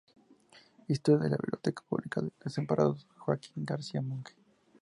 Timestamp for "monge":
4.01-4.33